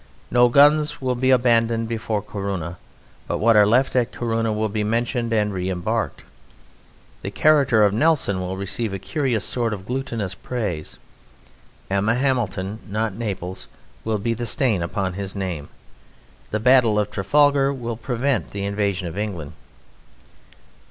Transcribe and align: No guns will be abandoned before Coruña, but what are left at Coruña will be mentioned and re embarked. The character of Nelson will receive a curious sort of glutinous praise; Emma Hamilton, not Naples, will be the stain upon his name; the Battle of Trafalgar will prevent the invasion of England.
No 0.31 0.49
guns 0.49 0.99
will 0.99 1.13
be 1.13 1.29
abandoned 1.29 1.87
before 1.87 2.23
Coruña, 2.23 2.77
but 3.27 3.37
what 3.37 3.55
are 3.55 3.67
left 3.67 3.95
at 3.95 4.11
Coruña 4.11 4.51
will 4.51 4.67
be 4.67 4.83
mentioned 4.83 5.31
and 5.31 5.53
re 5.53 5.69
embarked. 5.69 6.23
The 7.21 7.29
character 7.29 7.83
of 7.85 7.93
Nelson 7.93 8.39
will 8.39 8.57
receive 8.57 8.93
a 8.93 8.97
curious 8.97 9.45
sort 9.45 9.75
of 9.75 9.85
glutinous 9.85 10.33
praise; 10.33 10.97
Emma 11.87 12.15
Hamilton, 12.15 12.79
not 12.87 13.13
Naples, 13.13 13.67
will 14.03 14.17
be 14.17 14.33
the 14.33 14.47
stain 14.47 14.81
upon 14.81 15.13
his 15.13 15.35
name; 15.35 15.69
the 16.49 16.59
Battle 16.59 16.97
of 16.97 17.11
Trafalgar 17.11 17.71
will 17.71 17.95
prevent 17.95 18.49
the 18.49 18.65
invasion 18.65 19.07
of 19.07 19.19
England. 19.19 19.53